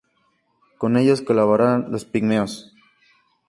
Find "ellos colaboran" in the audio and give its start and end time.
0.97-1.91